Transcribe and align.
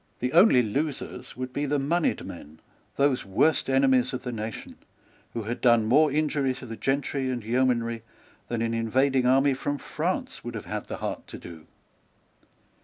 The 0.17 0.33
only 0.33 0.63
losers 0.63 1.37
would 1.37 1.53
be 1.53 1.67
the 1.67 1.77
moneyed 1.77 2.25
men, 2.25 2.59
those 2.95 3.23
worst 3.23 3.69
enemies 3.69 4.13
of 4.13 4.23
the 4.23 4.31
nation, 4.31 4.77
who 5.33 5.43
had 5.43 5.61
done 5.61 5.85
more 5.85 6.11
injury 6.11 6.55
to 6.55 6.65
the 6.65 6.75
gentry 6.75 7.29
and 7.29 7.43
yeomanry 7.43 8.01
than 8.47 8.63
an 8.63 8.73
invading 8.73 9.27
army 9.27 9.53
from 9.53 9.77
France 9.77 10.43
would 10.43 10.55
have 10.55 10.65
had 10.65 10.87
the 10.87 10.97
heart 10.97 11.27
to 11.27 11.37
do. 11.37 11.67